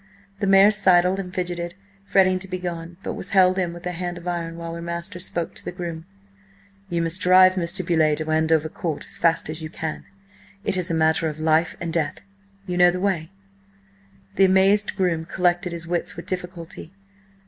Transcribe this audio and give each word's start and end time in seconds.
The 0.39 0.47
mare 0.47 0.71
sidled 0.71 1.19
and 1.19 1.31
fidgeted, 1.31 1.75
fretting 2.03 2.39
to 2.39 2.47
be 2.47 2.57
gone, 2.57 2.97
but 3.03 3.13
was 3.13 3.29
held 3.37 3.59
in 3.59 3.71
with 3.71 3.85
a 3.85 3.91
hand 3.91 4.17
of 4.17 4.27
iron 4.27 4.57
while 4.57 4.73
her 4.73 4.81
master 4.81 5.19
spoke 5.19 5.53
to 5.53 5.63
the 5.63 5.71
groom. 5.71 6.07
"You 6.89 7.03
must 7.03 7.21
drive 7.21 7.53
Mr. 7.53 7.85
Beauleigh 7.85 8.15
to 8.15 8.31
Andover 8.31 8.67
Court 8.67 9.05
as 9.05 9.19
fast 9.19 9.47
as 9.47 9.61
you 9.61 9.69
can. 9.69 10.05
It 10.63 10.75
is 10.75 10.89
a 10.89 10.95
matter 10.95 11.29
of 11.29 11.39
life 11.39 11.77
and 11.79 11.93
death. 11.93 12.17
You 12.65 12.77
know 12.77 12.89
the 12.89 12.99
way?" 12.99 13.29
The 14.37 14.45
amazed 14.45 14.95
groom 14.95 15.23
collected 15.23 15.71
his 15.71 15.85
wits 15.85 16.15
with 16.15 16.25
difficulty. 16.25 16.91